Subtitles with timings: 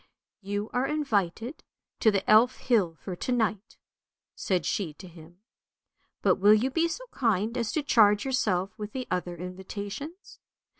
[0.51, 1.63] "You are invited
[1.99, 3.77] to the Elf hill for to night,"
[4.33, 5.41] said she to him."
[6.23, 10.39] But will you be so kind as to charge yourself with the other invitations.